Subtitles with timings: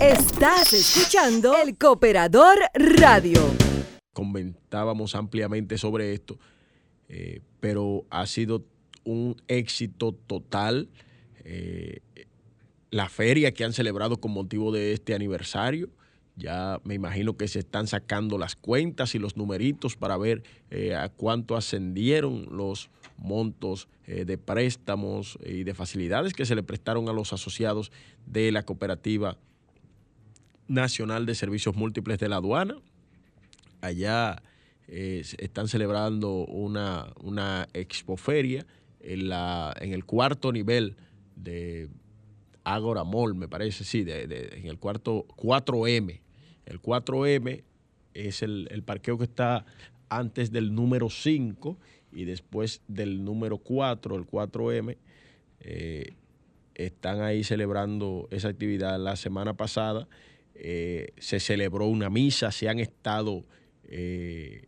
[0.00, 3.38] Estás escuchando El Cooperador Radio.
[4.14, 6.38] Comentábamos ampliamente sobre esto,
[7.10, 8.64] eh, pero ha sido
[9.04, 10.88] un éxito total.
[11.44, 12.00] Eh,
[12.90, 15.90] la feria que han celebrado con motivo de este aniversario.
[16.34, 20.94] Ya me imagino que se están sacando las cuentas y los numeritos para ver eh,
[20.94, 22.88] a cuánto ascendieron los
[23.18, 27.92] montos eh, de préstamos y de facilidades que se le prestaron a los asociados
[28.24, 29.36] de la Cooperativa
[30.70, 32.76] Nacional de Servicios Múltiples de la Aduana.
[33.80, 34.40] Allá
[34.86, 38.64] eh, están celebrando una, una expoferia
[39.00, 40.96] en, la, en el cuarto nivel
[41.34, 41.88] de
[42.62, 46.20] Agora Mall, me parece, sí, de, en el cuarto 4M.
[46.66, 47.64] El 4M
[48.14, 49.64] es el, parqueo que está
[50.08, 51.78] antes del número 5
[52.12, 54.96] y después del número 4, el 4M.
[55.62, 56.14] Eh,
[56.76, 59.00] están ahí celebrando esa actividad.
[59.00, 60.06] La semana pasada
[60.54, 63.44] eh, se celebró una misa, se han estado
[63.84, 64.66] eh,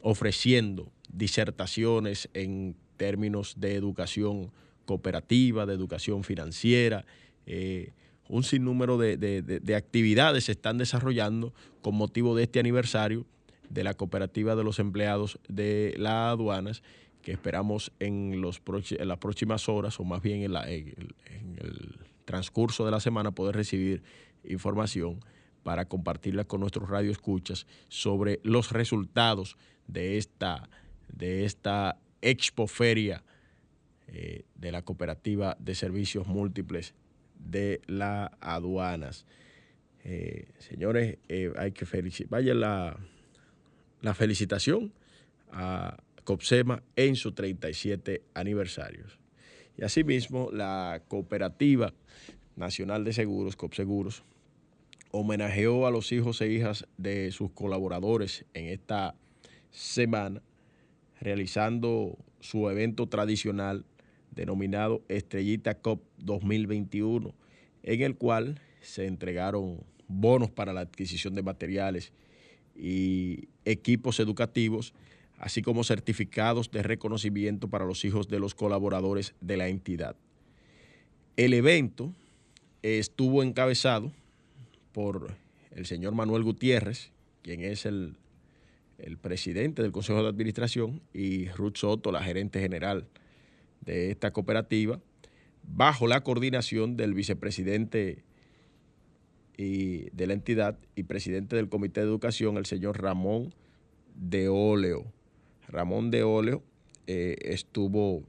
[0.00, 4.50] ofreciendo disertaciones en términos de educación
[4.84, 7.04] cooperativa, de educación financiera.
[7.46, 7.92] Eh,
[8.28, 13.26] un sinnúmero de, actividades se están desarrollando con motivo de este aniversario
[13.68, 16.82] de la cooperativa de los empleados de las aduanas,
[17.22, 18.60] que esperamos en, los
[18.90, 23.54] en las próximas horas, o más bien en, en el transcurso de la semana, poder
[23.54, 24.02] recibir
[24.44, 25.20] información
[25.62, 30.68] para compartirla con nuestros radioescuchas sobre los resultados de esta,
[31.08, 33.22] de esta expoferia
[34.08, 36.94] eh, de la Cooperativa de Servicios Múltiples
[37.38, 39.24] de las Aduanas.
[40.04, 42.96] Eh, señores, eh, hay que felicitar, vaya la,
[44.00, 44.92] la felicitación
[45.52, 49.18] a COPSEMA en su 37 aniversarios.
[49.76, 51.92] Y asimismo, la Cooperativa
[52.56, 54.24] Nacional de Seguros, COPSEGUROS,
[55.12, 59.14] homenajeó a los hijos e hijas de sus colaboradores en esta
[59.70, 60.42] semana,
[61.20, 63.84] realizando su evento tradicional
[64.30, 67.34] denominado Estrellita Cup 2021,
[67.82, 72.12] en el cual se entregaron bonos para la adquisición de materiales
[72.74, 74.94] y equipos educativos,
[75.38, 80.16] así como certificados de reconocimiento para los hijos de los colaboradores de la entidad.
[81.36, 82.12] El evento
[82.82, 84.10] estuvo encabezado
[84.92, 85.34] por
[85.70, 87.10] el señor Manuel Gutiérrez,
[87.42, 88.16] quien es el,
[88.98, 93.08] el presidente del Consejo de Administración, y Ruth Soto, la gerente general
[93.80, 95.00] de esta cooperativa,
[95.62, 98.24] bajo la coordinación del vicepresidente
[99.56, 103.54] y de la entidad y presidente del Comité de Educación, el señor Ramón
[104.14, 105.04] de Óleo.
[105.68, 106.62] Ramón de Óleo
[107.06, 108.22] eh, estuvo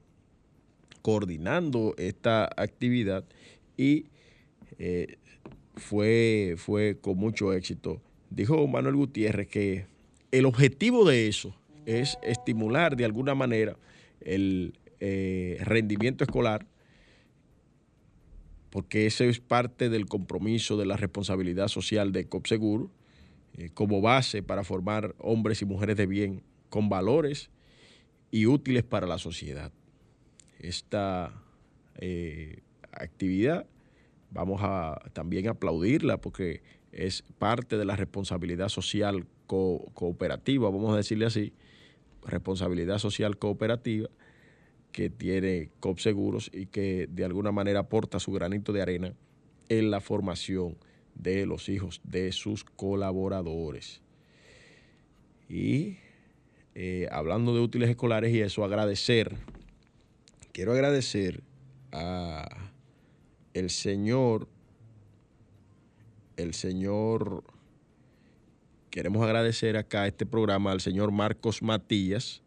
[1.02, 3.24] coordinando esta actividad
[3.76, 4.06] y
[4.78, 5.18] eh,
[5.76, 8.00] fue, fue con mucho éxito.
[8.30, 9.86] Dijo Manuel Gutiérrez que
[10.32, 11.54] el objetivo de eso
[11.86, 13.76] es estimular de alguna manera
[14.20, 14.74] el,
[15.06, 16.66] eh, rendimiento escolar,
[18.70, 22.88] porque ese es parte del compromiso de la responsabilidad social de COPSEGUR
[23.58, 27.50] eh, como base para formar hombres y mujeres de bien con valores
[28.30, 29.72] y útiles para la sociedad.
[30.58, 31.34] Esta
[31.96, 33.66] eh, actividad
[34.34, 36.62] vamos a también aplaudirla porque
[36.92, 41.52] es parte de la responsabilidad social cooperativa, vamos a decirle así,
[42.26, 44.08] responsabilidad social cooperativa
[44.92, 49.14] que tiene COP Seguros y que de alguna manera aporta su granito de arena
[49.68, 50.76] en la formación
[51.14, 54.02] de los hijos de sus colaboradores.
[55.48, 55.98] Y
[56.74, 59.36] eh, hablando de útiles escolares y eso, agradecer,
[60.52, 61.42] quiero agradecer
[61.92, 62.63] a
[63.54, 64.48] el señor,
[66.36, 67.44] el señor,
[68.90, 72.42] queremos agradecer acá este programa al señor Marcos Matías,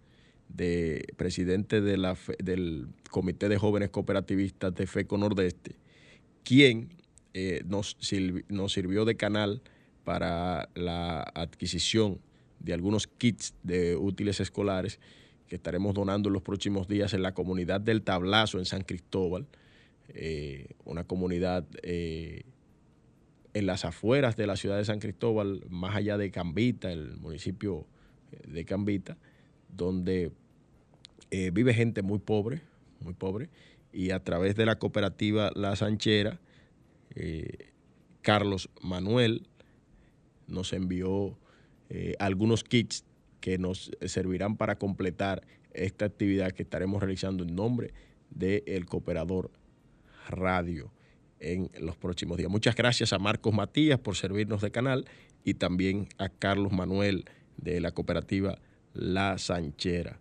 [0.49, 5.75] de presidente de la, del Comité de Jóvenes Cooperativistas de FECO Nordeste,
[6.43, 6.89] quien
[7.33, 7.97] eh, nos,
[8.49, 9.61] nos sirvió de canal
[10.03, 12.19] para la adquisición
[12.59, 14.99] de algunos kits de útiles escolares
[15.47, 19.47] que estaremos donando en los próximos días en la comunidad del Tablazo en San Cristóbal,
[20.09, 22.43] eh, una comunidad eh,
[23.53, 27.87] en las afueras de la ciudad de San Cristóbal, más allá de Cambita, el municipio
[28.45, 29.17] de Cambita,
[29.69, 30.31] donde
[31.31, 32.61] eh, vive gente muy pobre,
[32.99, 33.49] muy pobre,
[33.91, 36.39] y a través de la cooperativa La Sanchera,
[37.15, 37.69] eh,
[38.21, 39.47] Carlos Manuel
[40.47, 41.37] nos envió
[41.89, 43.05] eh, algunos kits
[43.41, 47.93] que nos servirán para completar esta actividad que estaremos realizando en nombre
[48.29, 49.51] del Cooperador
[50.29, 50.91] Radio.
[51.39, 52.49] en los próximos días.
[52.49, 55.05] Muchas gracias a Marcos Matías por servirnos de canal
[55.43, 57.25] y también a Carlos Manuel
[57.57, 58.59] de la cooperativa
[58.93, 60.19] La Sanchera.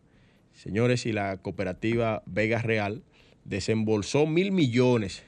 [0.53, 3.03] Señores, y la cooperativa Vega Real
[3.45, 5.23] desembolsó mil millones,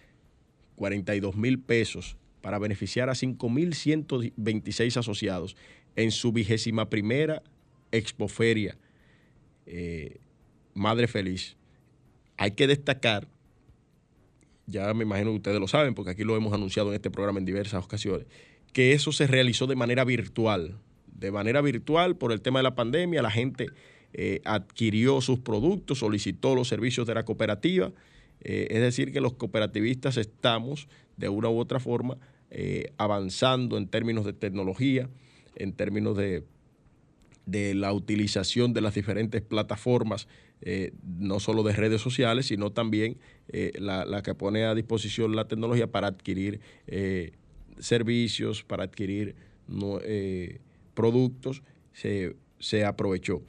[0.77, 5.57] 42 mil pesos para beneficiar a 5.126 asociados
[5.97, 7.43] en su vigésima primera
[7.91, 8.79] expoferia
[9.67, 10.19] eh,
[10.75, 11.57] Madre Feliz.
[12.37, 13.29] Hay que destacar,
[14.69, 17.39] ya me imagino que ustedes lo saben, porque aquí lo hemos anunciado en este programa
[17.39, 18.27] en diversas ocasiones,
[18.73, 20.79] que eso se realizó de manera virtual.
[21.07, 23.69] De manera virtual, por el tema de la pandemia, la gente
[24.13, 27.93] eh, adquirió sus productos, solicitó los servicios de la cooperativa.
[28.41, 30.87] Eh, es decir, que los cooperativistas estamos,
[31.17, 32.19] de una u otra forma,
[32.51, 35.09] eh, avanzando en términos de tecnología,
[35.57, 36.45] en términos de,
[37.47, 40.29] de la utilización de las diferentes plataformas,
[41.03, 43.19] no solo de redes sociales, sino también
[43.75, 46.61] la, la, que pone a disposición la tecnología para adquirir
[47.81, 49.35] servicios, para adquirir
[50.05, 50.61] eh,
[50.95, 51.63] productos,
[51.93, 53.43] se, se aprovechó.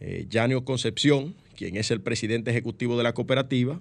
[0.00, 3.80] Eh, Yanio Concepción, quien es el presidente ejecutivo de la cooperativa,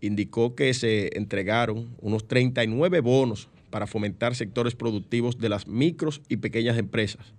[0.00, 6.36] indicó que se entregaron unos 39 bonos para fomentar sectores productivos de las micros y
[6.36, 7.34] pequeñas empresas.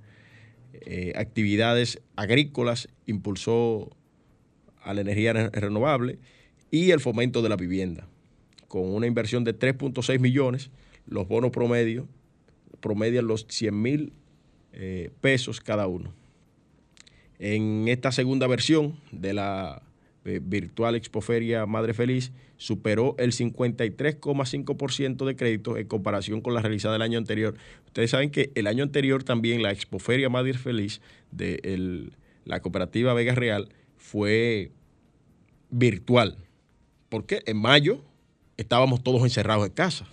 [0.74, 3.96] Eh, actividades agrícolas impulsó
[4.86, 6.20] a la energía renovable
[6.72, 8.08] y el fomento de la vivienda,
[8.68, 10.70] con una inversión de 3.6 millones
[11.08, 12.08] los bonos promedio
[12.80, 14.14] promedian los 100 mil
[14.74, 16.14] eh, pesos cada uno.
[17.40, 19.82] En esta segunda versión de la
[20.24, 26.96] eh, virtual Expoferia Madre Feliz superó el 53,5% de crédito en comparación con la realizada
[26.96, 27.56] el año anterior.
[27.86, 32.12] Ustedes saben que el año anterior también la Expoferia Madre Feliz de
[32.46, 34.72] la cooperativa Vega Real fue
[35.70, 36.38] virtual.
[37.10, 38.02] Porque en mayo
[38.58, 40.08] estábamos todos encerrados en casa.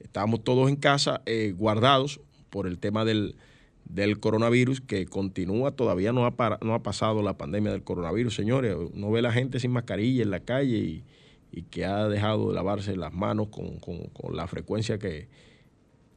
[0.00, 2.20] Estábamos todos en casa eh, guardados
[2.50, 3.36] por el tema del,
[4.20, 8.76] coronavirus que continúa, todavía no ha, no ha pasado la pandemia del coronavirus, señores.
[8.94, 11.04] No ve la gente sin mascarilla en la calle y,
[11.70, 13.78] que ha dejado de lavarse las manos con,
[14.34, 15.28] la frecuencia que,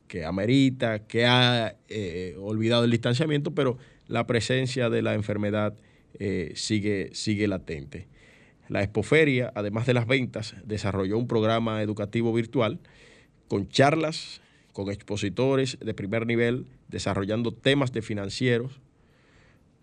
[0.08, 3.78] que amerita, que ha eh, olvidado el distanciamiento, pero
[4.08, 5.75] la presencia de la enfermedad
[6.19, 8.08] eh, sigue, sigue latente.
[8.69, 12.80] La Expoferia, además de las ventas, desarrolló un programa educativo virtual
[13.48, 14.42] con charlas
[14.78, 18.80] con expositores de primer nivel, desarrollando temas de financieros,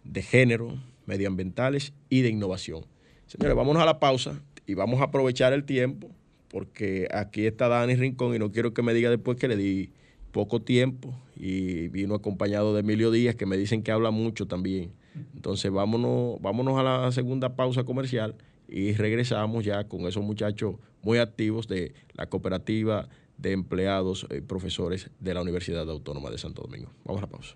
[0.04, 2.86] de género, medioambientales y de innovación.
[3.26, 6.10] Señores, vámonos a la pausa y vamos a aprovechar el tiempo,
[6.46, 9.90] porque aquí está Dani Rincón y no quiero que me diga después que le di
[10.30, 14.92] poco tiempo y vino acompañado de Emilio Díaz, que me dicen que habla mucho también.
[15.34, 18.36] Entonces vámonos, vámonos a la segunda pausa comercial
[18.68, 25.10] y regresamos ya con esos muchachos muy activos de la cooperativa de empleados y profesores
[25.20, 26.90] de la Universidad Autónoma de Santo Domingo.
[27.04, 27.54] Vamos a la pausa.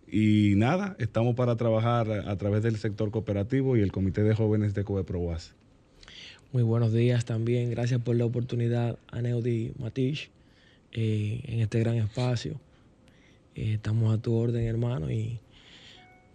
[0.07, 4.75] y nada, estamos para trabajar a través del sector cooperativo y el Comité de Jóvenes
[4.75, 5.55] de COEPROAS.
[6.53, 10.29] Muy buenos días también, gracias por la oportunidad a Neudi Matish
[10.93, 12.61] eh, en este gran espacio.
[13.55, 15.41] Eh, estamos a tu orden, hermano, y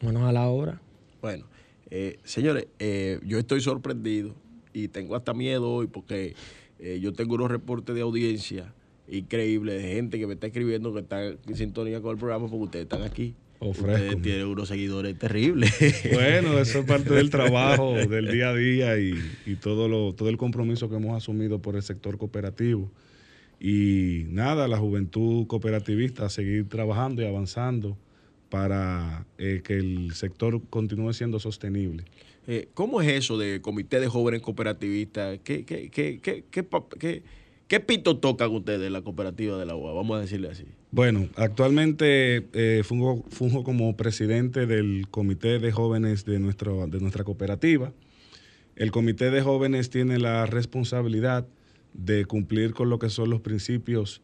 [0.01, 0.81] manos a la obra.
[1.21, 1.45] Bueno,
[1.89, 4.35] eh, señores, eh, yo estoy sorprendido
[4.73, 6.35] y tengo hasta miedo hoy porque
[6.79, 8.73] eh, yo tengo unos reportes de audiencia
[9.07, 12.63] increíbles de gente que me está escribiendo que está en sintonía con el programa porque
[12.63, 13.35] ustedes están aquí.
[13.59, 15.73] Ustedes tienen unos seguidores terribles.
[16.13, 19.13] Bueno, eso es parte del trabajo del día a día y,
[19.45, 22.91] y, todo, lo, todo el compromiso que hemos asumido por el sector cooperativo.
[23.59, 27.97] Y nada, la juventud cooperativista a seguir trabajando y avanzando
[28.49, 32.03] para eh, que el sector continúe siendo sostenible.
[32.47, 35.39] Eh, ¿Cómo es eso de comité de jóvenes cooperativistas?
[35.43, 37.23] ¿Qué, qué, qué, qué, qué,
[37.67, 39.93] qué pito tocan ustedes la cooperativa de la UA?
[39.93, 40.65] Vamos a decirle así.
[40.91, 47.23] Bueno, actualmente eh, fungo, fungo, como presidente del comité de jóvenes de, nuestro, de nuestra
[47.23, 47.91] cooperativa.
[48.75, 51.47] El comité de jóvenes tiene la responsabilidad
[51.97, 54.21] de cumplir con lo que son los principios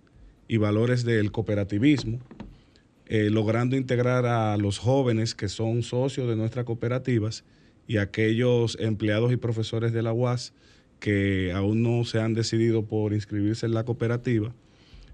[0.48, 2.20] y valores del cooperativismo,
[3.06, 7.44] eh, logrando integrar a los jóvenes que son socios de nuestras cooperativas
[7.88, 10.54] y aquellos empleados y profesores de la UAS
[11.00, 14.54] que aún no se han decidido por inscribirse en la cooperativa.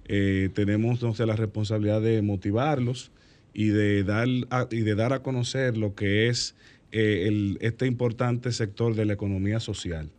[0.06, 3.12] Eh, tenemos entonces la responsabilidad de motivarlos
[3.54, 6.56] y de dar a, y de dar a conocer lo que es
[6.92, 10.10] eh, el, este importante sector de la economía social.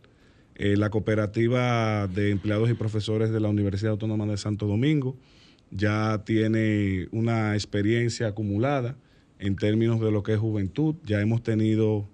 [0.61, 5.15] Eh, la cooperativa de empleados y profesores de la Universidad Autónoma de Santo Domingo
[5.71, 8.97] ya tiene una experiencia acumulada
[9.39, 10.95] en términos de lo que es juventud.
[11.05, 12.09] Ya hemos tenido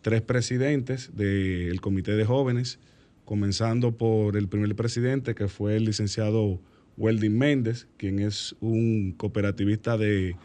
[0.00, 2.78] tres presidentes del comité de jóvenes,
[3.26, 6.58] comenzando por el primer presidente que fue el licenciado
[6.96, 10.36] Welding Méndez, quien es un cooperativista de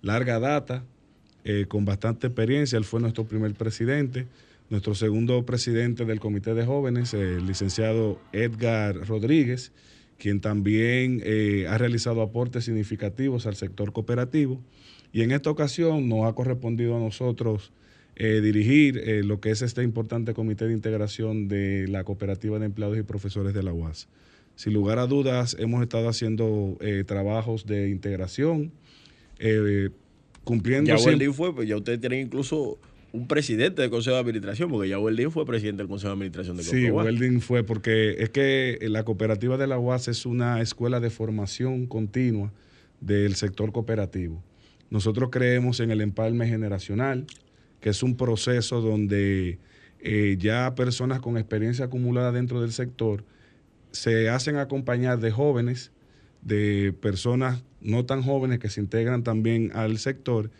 [0.00, 0.84] larga data,
[1.42, 2.78] eh, con bastante experiencia.
[2.78, 4.28] Él fue nuestro primer presidente.
[4.70, 9.72] Nuestro segundo presidente del Comité de Jóvenes, el licenciado Edgar Rodríguez,
[10.16, 14.62] quien también eh, ha realizado aportes significativos al sector cooperativo.
[15.12, 17.72] Y en esta ocasión nos ha correspondido a nosotros
[18.14, 22.66] eh, dirigir eh, lo que es este importante comité de integración de la cooperativa de
[22.66, 24.08] empleados y profesores de la UAS.
[24.54, 28.70] Sin lugar a dudas, hemos estado haciendo eh, trabajos de integración,
[29.40, 29.88] eh,
[30.44, 30.90] cumpliendo...
[30.90, 31.32] Ya siempre...
[31.32, 32.78] fue, pues ya ustedes tienen incluso
[33.12, 36.56] un presidente del Consejo de Administración, porque ya Welding fue presidente del Consejo de Administración
[36.56, 41.00] de Sí, Welding fue, porque es que la cooperativa de la UAS es una escuela
[41.00, 42.52] de formación continua
[43.00, 44.42] del sector cooperativo.
[44.90, 47.26] Nosotros creemos en el empalme generacional,
[47.80, 49.58] que es un proceso donde
[50.00, 53.24] eh, ya personas con experiencia acumulada dentro del sector
[53.92, 55.90] se hacen acompañar de jóvenes,
[56.42, 60.50] de personas no tan jóvenes que se integran también al sector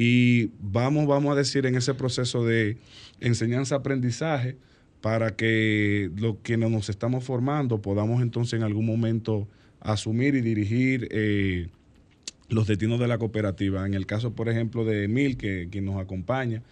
[0.00, 2.76] y vamos, vamos a decir, en ese proceso de
[3.18, 4.54] enseñanza-aprendizaje
[5.00, 9.48] para que los quienes nos estamos formando podamos entonces en algún momento
[9.80, 11.66] asumir y dirigir eh,
[12.48, 13.84] los destinos de la cooperativa.
[13.86, 16.62] En el caso, por ejemplo, de Emil, que quien nos acompaña,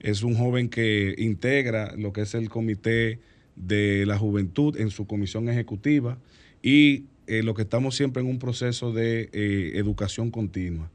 [0.00, 3.20] es un joven que integra lo que es el comité
[3.54, 6.18] de la juventud en su comisión ejecutiva
[6.64, 10.90] y eh, lo que estamos siempre en un proceso de eh, educación continua.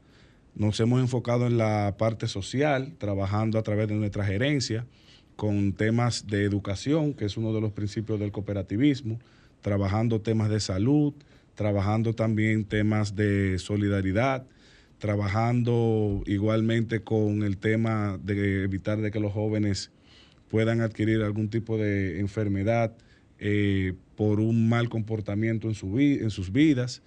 [0.58, 4.86] Nos hemos enfocado en la parte social, trabajando a través de nuestra gerencia
[5.36, 9.20] con temas de educación, que es uno de los principios del cooperativismo,
[9.60, 11.14] trabajando temas de salud,
[11.54, 14.46] trabajando también temas de solidaridad,
[14.98, 19.92] trabajando igualmente con el tema de evitar de que los jóvenes
[20.48, 22.96] puedan adquirir algún tipo de enfermedad
[23.38, 27.00] eh, por un mal comportamiento en, su en sus vidas.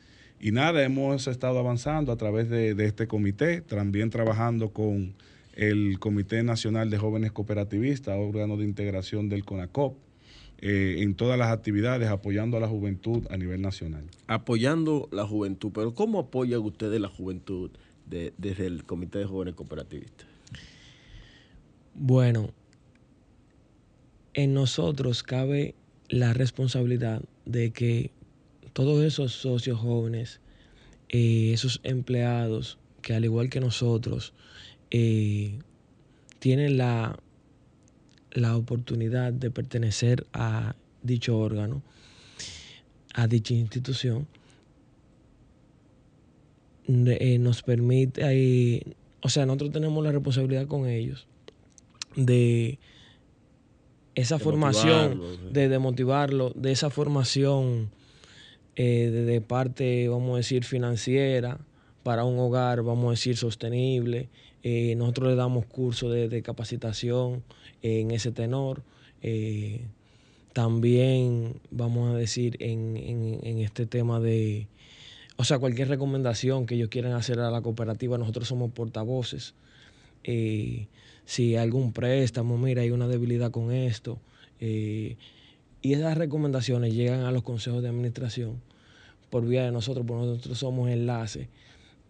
[0.43, 5.13] Y nada, hemos estado avanzando a través de, de, este comité, también trabajando con
[5.53, 9.95] el Comité Nacional de Jóvenes Cooperativistas, órgano de integración del CONACOP,
[10.57, 14.03] eh, en todas las actividades, apoyando a la juventud a nivel nacional.
[14.25, 17.69] Apoyando la juventud, pero ¿cómo apoyan ustedes la juventud
[18.07, 20.25] de, desde el Comité de Jóvenes Cooperativistas?
[21.93, 22.49] Bueno,
[24.33, 25.75] en nosotros cabe
[26.09, 28.09] la responsabilidad de que
[28.73, 30.39] todos esos socios jóvenes,
[31.09, 34.33] eh, esos empleados que al igual que nosotros
[34.91, 35.59] eh,
[36.39, 37.19] tienen la,
[38.31, 41.81] la oportunidad de pertenecer a dicho órgano,
[43.13, 44.27] a dicha institución,
[46.87, 51.27] eh, nos permite, eh, o sea, nosotros tenemos la responsabilidad con ellos
[52.15, 52.79] de
[54.15, 55.21] esa de formación,
[55.53, 57.91] de, de, motivarlo, de esa formación
[58.75, 61.59] eh, de, parte, vamos a decir, financiera
[62.03, 64.29] para un hogar, vamos a decir, sostenible.
[64.63, 67.43] Eh, nosotros le damos cursos de, de, capacitación
[67.81, 68.83] en ese tenor.
[69.21, 69.81] Eh,
[70.53, 74.67] también, vamos a decir, en, en, en, este tema de,
[75.37, 79.53] o sea, cualquier recomendación que ellos quieran hacer a la cooperativa, nosotros somos portavoces.
[80.23, 80.87] Eh,
[81.25, 84.19] si algún préstamo, mira, hay una debilidad con esto.
[85.81, 88.61] Eh, Y esas recomendaciones llegan a los consejos de administración
[89.29, 91.49] por vía de nosotros, porque nosotros somos enlace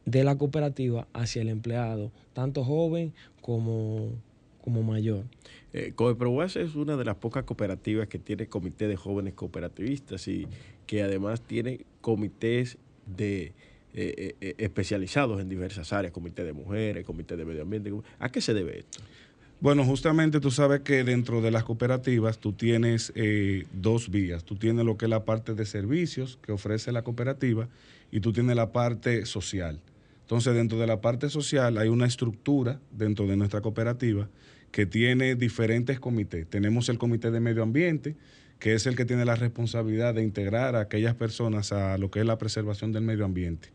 [0.05, 4.09] de la cooperativa hacia el empleado, tanto joven como,
[4.63, 5.25] como mayor.
[5.73, 5.93] Eh,
[6.55, 10.47] es una de las pocas cooperativas que tiene comité de jóvenes cooperativistas y
[10.87, 13.53] que además tiene comités de
[13.93, 17.91] eh, eh, especializados en diversas áreas, comité de mujeres, comité de medio ambiente.
[18.19, 18.99] ¿A qué se debe esto?
[19.61, 24.43] Bueno, justamente tú sabes que dentro de las cooperativas tú tienes eh, dos vías.
[24.43, 27.69] Tú tienes lo que es la parte de servicios que ofrece la cooperativa
[28.11, 29.79] y tú tienes la parte social.
[30.21, 34.27] Entonces, dentro de la parte social hay una estructura dentro de nuestra cooperativa
[34.71, 36.47] que tiene diferentes comités.
[36.49, 38.15] Tenemos el comité de medio ambiente,
[38.57, 42.21] que es el que tiene la responsabilidad de integrar a aquellas personas a lo que
[42.21, 43.69] es la preservación del medio ambiente.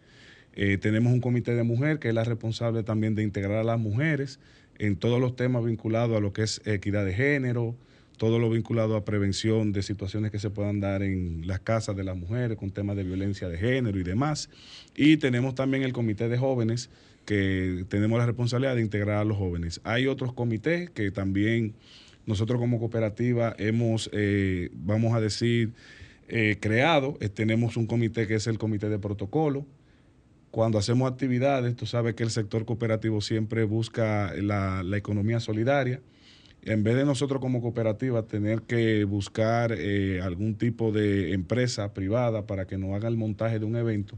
[0.55, 3.79] Eh, tenemos un comité de mujer que es la responsable también de integrar a las
[3.79, 4.41] mujeres
[4.79, 7.75] en todos los temas vinculados a lo que es equidad de género,
[8.17, 12.05] todo lo vinculado a prevención de situaciones que se puedan dar en las casas de
[12.05, 14.49] las mujeres con temas de violencia de género y demás.
[14.95, 16.89] Y tenemos también el comité de jóvenes
[17.27, 19.81] que tenemos la responsabilidad de integrar a los jóvenes.
[19.85, 21.75] Hay otros comités que también
[22.25, 25.73] nosotros como cooperativa hemos, eh, vamos a decir,
[26.29, 27.19] eh, creado.
[27.21, 29.67] Eh, tenemos un comité que es el comité de protocolo,
[30.57, 36.01] cuando hacemos actividades, tú sabes que el sector cooperativo siempre busca la, economía solidaria.
[36.63, 42.47] En vez de nosotros como cooperativa tener que buscar eh, algún tipo de empresa privada
[42.47, 44.17] para que nos haga el montaje de un evento,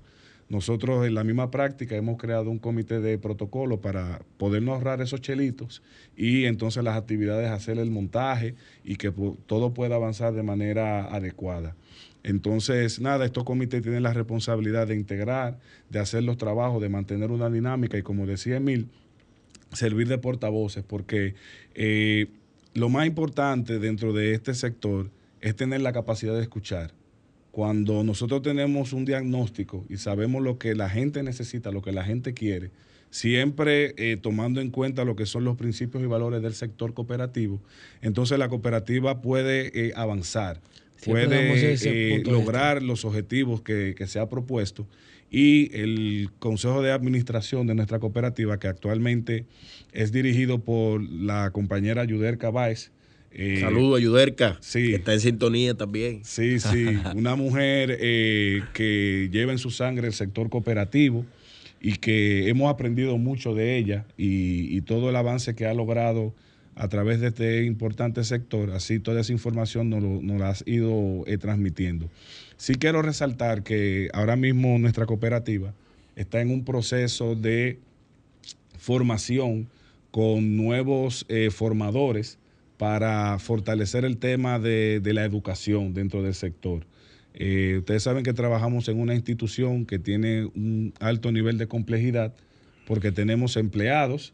[0.48, 5.20] nosotros en la misma práctica hemos creado un comité de protocolo para podernos ahorrar esos
[5.20, 5.82] chelitos
[6.16, 8.54] y entonces las actividades hacer el montaje
[8.84, 9.12] y que
[9.46, 11.74] todo pueda avanzar de manera adecuada.
[12.22, 15.58] Entonces, nada, estos comités tienen la responsabilidad de integrar,
[15.88, 18.88] de hacer los trabajos, de mantener una dinámica y como decía Emil,
[19.72, 21.34] servir de portavoces, porque
[21.74, 22.26] eh,
[22.74, 25.10] lo más importante dentro de este sector
[25.40, 26.92] es tener la capacidad de escuchar.
[27.50, 32.04] Cuando nosotros tenemos un diagnóstico y sabemos lo que la gente necesita, lo que la
[32.04, 32.70] gente quiere,
[33.10, 37.60] siempre eh, tomando en cuenta lo que son los principios y valores del sector cooperativo,
[38.02, 40.60] entonces la cooperativa puede eh, avanzar
[41.04, 44.86] puede eh, lograr los objetivos que, se ha propuesto
[45.30, 49.44] y el Consejo de Administración de nuestra cooperativa, que actualmente
[49.92, 52.90] es dirigido por la compañera Yuderka Báez.
[53.30, 56.24] Eh, Saludo a Yuderka, sí, que está en sintonía también.
[56.24, 61.26] Sí, sí, una mujer eh, que lleva en su sangre el sector cooperativo
[61.80, 66.34] y que hemos aprendido mucho de ella y, y todo el avance que ha logrado
[66.78, 71.36] a través de este importante sector, así toda esa información nos, la has ido eh,
[71.36, 72.08] transmitiendo.
[72.56, 75.74] Sí quiero resaltar que ahora mismo nuestra cooperativa
[76.14, 77.80] está en un proceso de
[78.78, 79.68] formación
[80.12, 82.38] con nuevos eh, formadores
[82.76, 86.86] para fortalecer el tema de, la educación dentro del sector.
[87.34, 92.34] Eh, ustedes saben que trabajamos en una institución que tiene un alto nivel de complejidad
[92.86, 94.32] porque tenemos empleados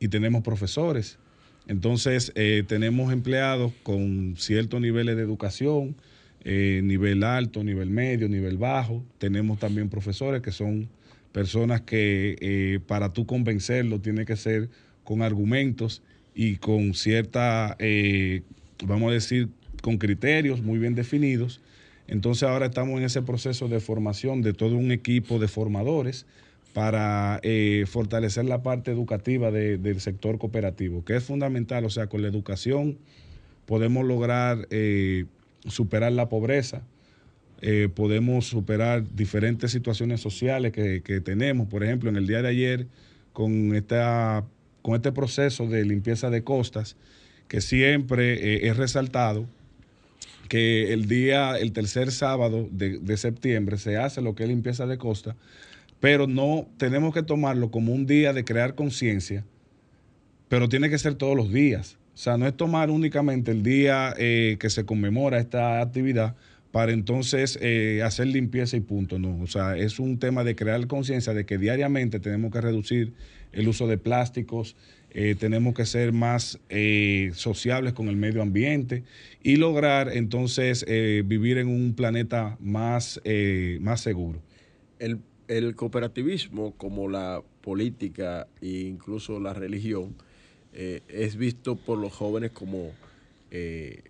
[0.00, 1.18] y tenemos profesores
[1.66, 5.96] entonces, eh, tenemos empleados con ciertos niveles de educación,
[6.44, 9.02] eh, nivel alto, nivel medio, nivel bajo.
[9.18, 10.88] Tenemos también profesores que son
[11.32, 14.68] personas que eh, para tú convencerlos tiene que ser
[15.04, 16.02] con argumentos
[16.34, 17.76] y con cierta,
[18.84, 19.48] vamos a decir,
[19.80, 21.60] con criterios muy bien definidos.
[22.08, 26.26] Entonces ahora estamos en ese proceso de formación de todo un equipo de formadores
[26.74, 31.84] para eh, fortalecer la parte educativa del sector cooperativo, que es fundamental.
[31.84, 32.98] O sea, con la educación
[33.64, 35.24] podemos lograr eh,
[35.66, 36.82] superar la pobreza,
[37.62, 41.68] eh, podemos superar diferentes situaciones sociales que, tenemos.
[41.68, 42.86] Por ejemplo, en el día de ayer,
[43.32, 44.44] con, esta,
[44.82, 46.96] con este proceso de limpieza de costas,
[47.46, 49.46] que siempre es resaltado
[50.48, 54.86] que el día, el tercer sábado de, de septiembre se hace lo que es limpieza
[54.86, 55.36] de costa
[56.04, 59.42] pero no tenemos que tomarlo como un día de crear conciencia,
[60.48, 61.96] pero tiene que ser todos los días.
[62.12, 66.36] O sea, no es tomar únicamente el día eh, que se conmemora esta actividad
[66.72, 69.18] para entonces eh, hacer limpieza y punto.
[69.18, 73.14] No, o sea, es un tema de crear conciencia de que diariamente tenemos que reducir
[73.52, 74.76] el uso de plásticos,
[75.10, 76.60] eh, tenemos que ser más
[77.32, 79.04] sociables con el medio ambiente
[79.42, 83.22] y lograr entonces vivir en un planeta más,
[83.80, 84.42] más seguro.
[84.98, 90.16] El el cooperativismo, como la política e incluso la religión,
[90.72, 92.92] eh, es visto por los jóvenes como,
[93.50, 94.04] eh,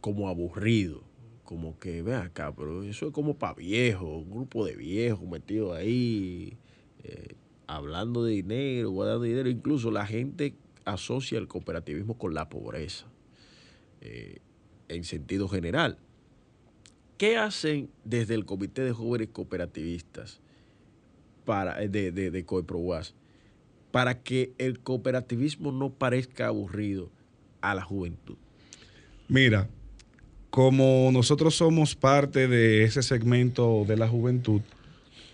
[0.00, 1.02] como aburrido,
[1.44, 5.76] como que, ve acá, pero eso es como para viejos, un grupo de viejos metidos
[5.76, 6.56] ahí,
[7.02, 7.34] eh,
[7.66, 9.48] hablando de dinero, guardando dinero.
[9.48, 10.54] Incluso la gente
[10.84, 13.06] asocia el cooperativismo con la pobreza.
[14.88, 15.96] en sentido general.
[17.24, 20.42] ¿Qué hacen desde el Comité de Jóvenes Cooperativistas
[21.46, 23.14] para, de, de, de COEPROUAS
[23.90, 27.10] para que el cooperativismo no parezca aburrido
[27.62, 28.36] a la juventud?
[29.26, 29.70] Mira,
[30.50, 34.60] como nosotros somos parte de ese segmento de la juventud,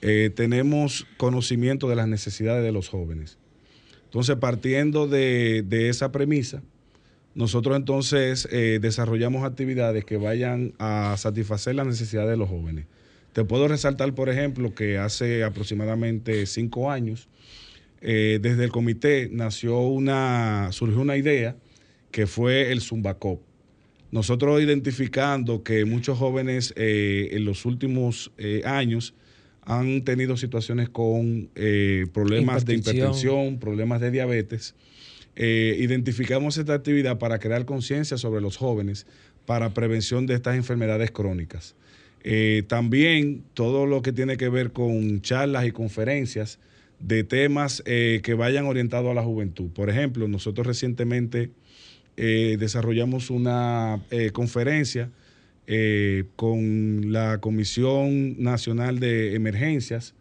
[0.00, 3.36] eh, tenemos conocimiento de las necesidades de los jóvenes.
[4.04, 6.62] Entonces, partiendo de, esa premisa,
[7.34, 12.86] nosotros entonces eh, desarrollamos actividades que vayan a satisfacer las necesidades de los jóvenes.
[13.32, 17.28] Te puedo resaltar, por ejemplo, que hace aproximadamente cinco años,
[18.00, 21.56] eh, desde el comité nació una, surgió una idea
[22.10, 23.40] que fue el Zumbacop.
[24.10, 28.32] Nosotros identificando que muchos jóvenes en los últimos
[28.64, 29.14] años
[29.70, 34.74] han tenido situaciones con eh, problemas de hipertensión, problemas de diabetes.
[35.42, 39.06] Eh, identificamos esta actividad para crear conciencia sobre los jóvenes
[39.46, 41.74] para prevención de estas enfermedades crónicas.
[42.22, 46.58] Eh, también todo lo que tiene que ver con charlas y conferencias
[46.98, 49.70] de temas que vayan orientados a la juventud.
[49.70, 51.48] Por ejemplo, nosotros recientemente
[52.14, 54.02] desarrollamos una
[54.34, 55.08] conferencia
[55.72, 60.14] eh, con la Comisión Nacional de Emergencias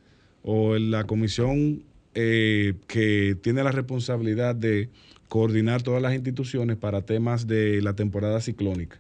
[0.43, 1.82] o la comisión
[2.15, 4.89] eh, que tiene la responsabilidad de
[5.28, 9.00] coordinar todas las instituciones para temas de la temporada ciclónica.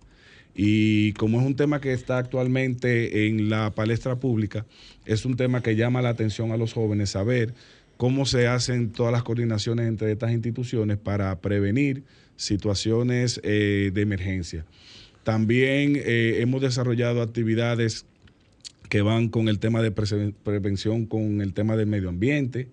[0.55, 4.65] Y como es un tema que está actualmente en la palestra pública,
[5.05, 7.53] es un tema que llama la atención a los jóvenes saber
[7.97, 12.03] cómo se hacen todas las coordinaciones entre estas instituciones para prevenir
[12.35, 14.65] situaciones eh, de emergencia.
[15.23, 18.05] También eh, hemos desarrollado actividades
[18.87, 22.67] que van con el tema de prevención, con el tema del medio ambiente.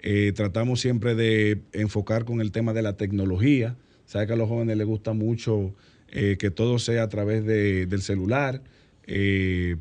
[0.00, 3.76] Eh, tratamos siempre de enfocar con el tema de la tecnología.
[4.06, 5.74] Sabe que a los jóvenes les gusta mucho
[6.08, 8.62] eh, que todo sea a través del celular.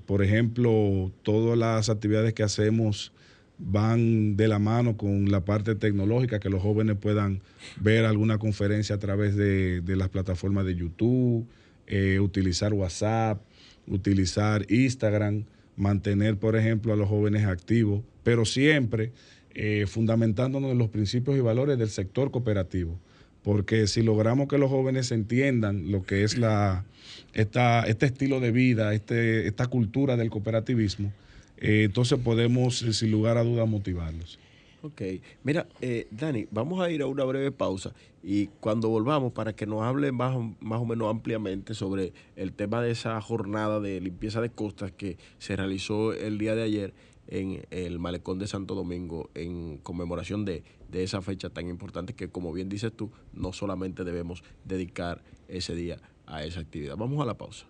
[0.06, 3.14] por ejemplo, todas las actividades que hacemos
[3.60, 7.42] van de la mano con la parte tecnológica, que los jóvenes puedan
[7.80, 11.48] ver alguna conferencia a través de las plataformas de YouTube,
[11.90, 13.42] eh, utilizar WhatsApp,
[13.88, 15.46] utilizar Instagram,
[15.78, 19.14] mantener, por ejemplo, a los jóvenes activos, pero siempre
[19.60, 23.00] eh, fundamentándonos en los principios y valores del sector cooperativo.
[23.42, 26.86] Porque si logramos que los jóvenes entiendan lo que es la,
[27.34, 31.12] esta, este estilo de vida, este, esta cultura del cooperativismo,
[31.58, 34.38] eh, entonces podemos, sin lugar a dudas, motivarlos.
[34.84, 35.02] Ok,
[35.44, 39.66] mira, eh, Dani, vamos a ir a una breve pausa y cuando volvamos para que
[39.66, 44.40] nos hable más, más o menos ampliamente sobre el tema de esa jornada de limpieza
[44.40, 46.94] de costas que se realizó el día de ayer
[47.28, 52.30] en el malecón de Santo Domingo en conmemoración de, de esa fecha tan importante que
[52.30, 56.96] como bien dices tú, no solamente debemos dedicar ese día a esa actividad.
[56.98, 57.66] Vamos a la pausa.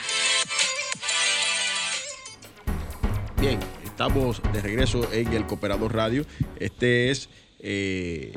[3.40, 6.26] Bien, estamos de regreso en el Cooperador Radio.
[6.60, 8.34] Este es eh,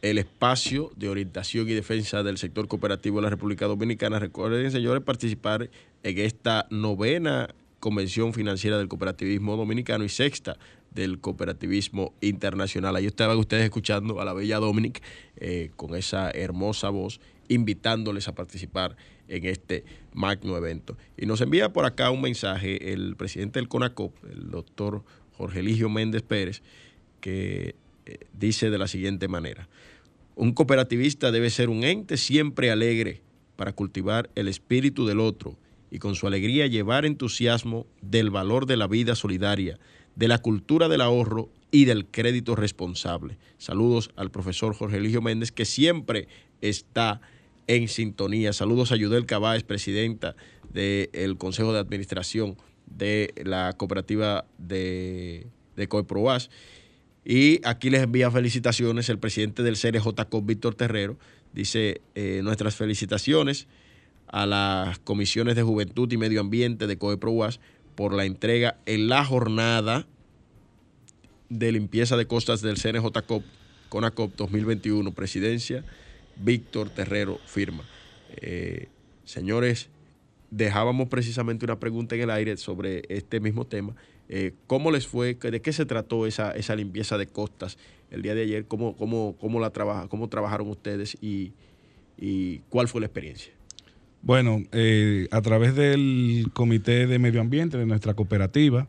[0.00, 4.18] el espacio de orientación y defensa del sector cooperativo de la República Dominicana.
[4.18, 5.68] Recuerden, señores, participar
[6.02, 10.58] en esta novena Convención Financiera del Cooperativismo Dominicano y sexta
[10.90, 12.94] del Cooperativismo Internacional.
[12.94, 15.02] Ahí estaban ustedes escuchando a la bella Dominic
[15.36, 18.96] eh, con esa hermosa voz, invitándoles a participar
[19.28, 20.96] en este magno evento.
[21.16, 25.02] Y nos envía por acá un mensaje el presidente del CONACOP, el doctor
[25.36, 26.62] Jorge Eligio Méndez Pérez,
[27.20, 27.74] que
[28.06, 29.68] eh, dice de la siguiente manera,
[30.36, 33.22] un cooperativista debe ser un ente siempre alegre
[33.56, 35.56] para cultivar el espíritu del otro
[35.90, 39.78] y con su alegría llevar entusiasmo del valor de la vida solidaria,
[40.16, 43.38] de la cultura del ahorro y del crédito responsable.
[43.58, 46.28] Saludos al profesor Jorge Eligio Méndez, que siempre
[46.60, 47.20] está
[47.66, 48.52] en sintonía.
[48.52, 50.36] Saludos a Yudel Cabáez, presidenta
[50.72, 56.50] del Consejo de Administración de la cooperativa de, de Coeproas.
[57.24, 61.18] Y aquí les envía felicitaciones el presidente del CRJCO, Víctor Terrero.
[61.52, 63.66] Dice eh, nuestras felicitaciones
[64.32, 67.60] a las comisiones de Juventud y Medio Ambiente de COEPROAS
[67.94, 70.06] por la entrega en la jornada
[71.48, 73.42] de limpieza de costas del CNJCOP,
[73.88, 75.84] CONACOP 2021, presidencia,
[76.36, 77.84] Víctor Terrero firma.
[78.36, 78.88] Eh,
[79.24, 79.88] señores,
[80.50, 83.96] dejábamos precisamente una pregunta en el aire sobre este mismo tema.
[84.28, 85.34] Eh, ¿Cómo les fue?
[85.34, 87.78] ¿De qué se trató esa, esa limpieza de costas
[88.12, 88.66] el día de ayer?
[88.66, 91.52] ¿Cómo, cómo, cómo la trabaja, cómo trabajaron ustedes y,
[92.16, 93.59] y cuál fue la experiencia?
[94.22, 98.86] Bueno, eh, a través del Comité de Medio Ambiente de nuestra cooperativa,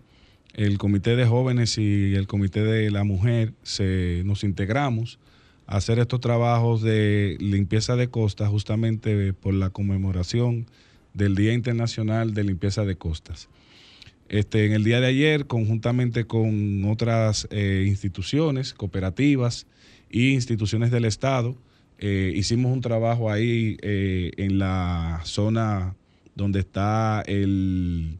[0.54, 5.20] el Comité de Jóvenes y el Comité de la Mujer, se, nos integramos
[5.68, 10.68] a hacer estos trabajos de limpieza de costas justamente por la conmemoración
[11.14, 13.48] del Día Internacional de Limpieza de Costas.
[14.28, 19.66] Este, en el día de ayer, conjuntamente con otras eh, instituciones, cooperativas
[20.10, 21.56] e instituciones del Estado,
[22.04, 25.96] eh, hicimos un trabajo ahí eh, en la zona
[26.34, 28.18] donde está el,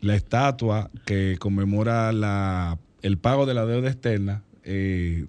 [0.00, 5.26] la estatua que conmemora la, el pago de la deuda externa, eh,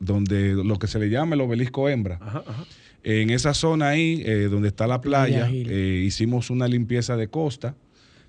[0.00, 2.18] donde lo que se le llama el obelisco hembra.
[3.04, 7.76] En esa zona ahí, donde está la playa, hicimos una limpieza de costa,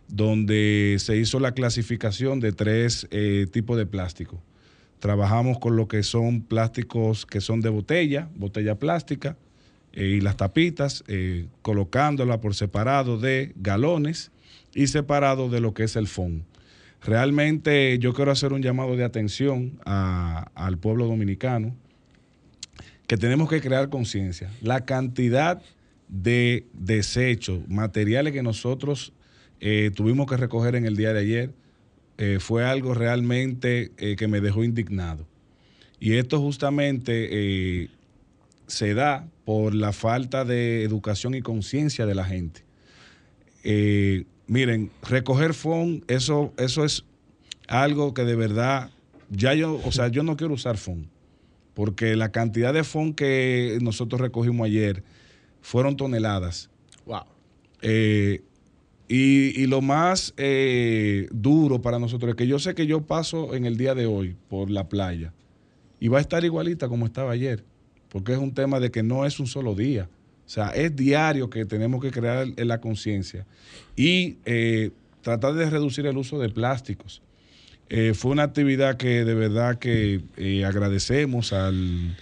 [0.07, 3.07] donde se hizo la clasificación de tres
[3.51, 4.39] tipos de plástico
[4.99, 9.38] Trabajamos con lo que son plásticos que son de botella, botella plástica,
[9.93, 14.31] eh, y las tapitas, eh, colocándola por separado de galones
[14.73, 16.45] y separado de lo que es el fondo.
[17.01, 21.75] Realmente yo quiero hacer un llamado de atención al pueblo dominicano,
[23.07, 24.51] que tenemos que crear conciencia.
[24.62, 25.62] La cantidad
[26.10, 29.13] de desechos, materiales que nosotros
[29.60, 31.53] eh, tuvimos que recoger en el día de ayer,
[32.17, 35.27] eh, fue algo realmente eh, que me dejó indignado.
[35.99, 37.89] Y esto justamente eh,
[38.65, 42.63] se da por la falta de educación y conciencia de la gente.
[44.47, 47.03] miren, recoger FON, eso, eso es
[47.67, 48.91] algo que de verdad,
[49.30, 51.10] ya yo, o sea, yo no quiero usar FON,
[51.73, 55.03] porque la cantidad de FON que nosotros recogimos ayer
[55.62, 56.69] fueron toneladas.
[57.06, 57.25] Wow.
[59.10, 63.65] Y, lo más eh, duro para nosotros es que yo sé que yo paso en
[63.65, 65.34] el día de hoy por la playa
[66.00, 67.63] y va a estar igualita como estaba ayer,
[68.10, 70.10] porque es un tema de que no es un solo día.
[70.46, 73.46] O sea, es diario que tenemos que crear la conciencia
[73.96, 74.91] y eh,
[75.22, 77.22] tratar de reducir el uso de plásticos.
[77.89, 80.22] Eh, fue una actividad que de verdad que
[80.65, 82.17] agradecemos al,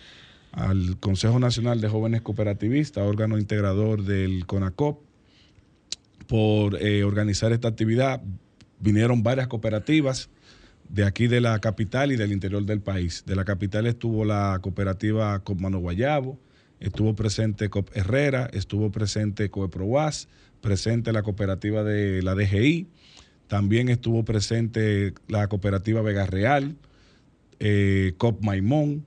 [0.52, 5.05] al Consejo Nacional de Jóvenes Cooperativistas, órgano integrador del CONACOP,
[6.28, 8.22] por eh, organizar esta actividad.
[8.80, 10.30] Vinieron varias cooperativas
[10.90, 13.24] de aquí de la capital y del interior del país.
[13.26, 16.40] De la capital estuvo la cooperativa Copmano Guayabo,
[16.80, 20.28] estuvo presente Cop Herrera, estuvo presente Coeproas,
[20.62, 22.88] presente la cooperativa de la DGI,
[23.48, 26.76] también estuvo presente la cooperativa Vega Real,
[27.60, 29.06] eh, Cop Maimón,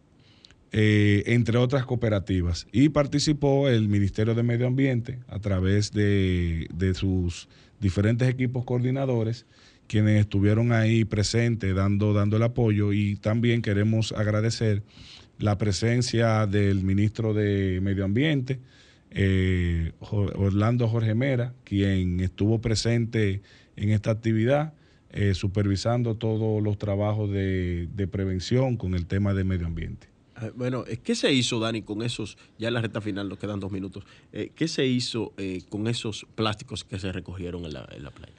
[0.71, 2.67] eh, entre otras cooperativas.
[2.73, 7.49] Y participó el Ministerio de Medio Ambiente a través de, sus
[7.81, 9.47] diferentes equipos coordinadores,
[9.87, 12.93] quienes estuvieron ahí presentes dando, dando el apoyo.
[12.93, 14.83] Y también queremos agradecer
[15.39, 18.61] la presencia del ministro de Medio Ambiente,
[19.11, 23.41] eh, Orlando Jorge Mera, quien estuvo presente
[23.77, 24.75] en esta actividad.
[25.11, 30.07] Eh, supervisando todos los trabajos de prevención con el tema de medio ambiente.
[30.41, 33.39] Ah, bueno, eh, ¿qué se hizo, Dani, con esos, ya en la recta final nos
[33.39, 37.73] quedan dos minutos, eh, ¿qué se hizo eh, con esos plásticos que se recogieron en
[37.73, 38.33] la, playa?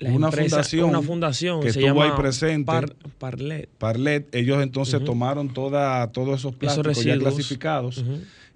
[0.00, 2.72] una, fundación una fundación que estuvo ahí presente.
[3.18, 3.68] Parlet.
[3.78, 4.34] Parlet.
[4.34, 8.04] Ellos entonces tomaron toda, todos esos plásticos ya clasificados.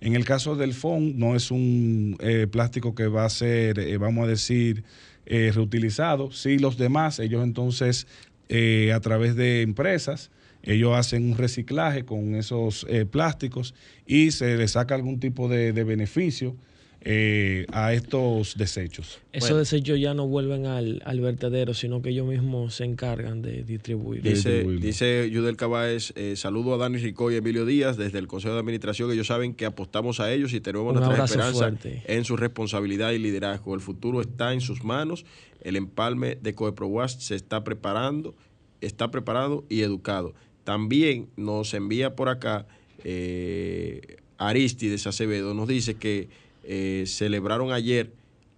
[0.01, 2.19] En el caso del FON, no es un
[2.51, 4.83] plástico que va a ser, vamos a decir,
[5.27, 6.33] reutilizado.
[6.33, 8.09] Sí, los demás, ellos entonces,
[8.51, 10.31] a través de empresas,
[10.69, 13.75] ellos hacen un reciclaje con esos eh, plásticos
[14.07, 16.57] y se les saca algún tipo de, beneficio.
[17.01, 19.21] eh, a estos desechos.
[19.33, 24.21] Esos desechos ya no vuelven al, vertedero, sino que ellos mismos se encargan de distribuir.
[24.21, 28.55] Dice, dice Yudel Cabáez, eh, saludo a Dani Rico y Emilio Díaz desde el Consejo
[28.55, 29.13] de Administración.
[29.13, 31.73] Ellos saben que apostamos a ellos y tenemos nuestra esperanza
[32.05, 33.77] en su responsabilidad y liderazgo.
[33.77, 35.25] El futuro está en sus manos.
[35.61, 38.35] El empalme de Coeprowas se está preparando,
[38.81, 40.35] está preparado y educado.
[40.69, 42.67] También nos envía por acá
[43.03, 46.29] eh, Aristides Acevedo, nos dice que
[46.63, 48.13] eh, celebraron ayer,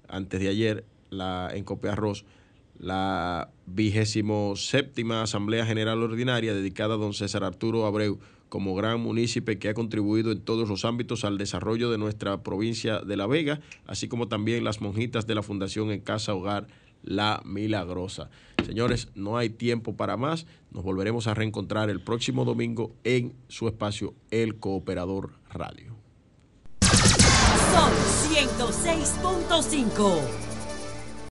[0.08, 2.24] antes de ayer, la, en Copiarros,
[2.80, 8.18] la vigésimo séptima Asamblea General Ordinaria dedicada a don César Arturo Abreu
[8.48, 12.98] como gran municipio que ha contribuido en todos los ámbitos al desarrollo de nuestra provincia
[12.98, 16.66] de La Vega, así como también las monjitas de la Fundación en Casa Hogar
[17.02, 18.30] La Milagrosa.
[18.64, 20.46] Señores, no hay tiempo para más.
[20.70, 25.96] Nos volveremos a reencontrar el próximo domingo en su espacio El Cooperador Radio.
[26.82, 27.92] Sol
[28.30, 30.49] 106.5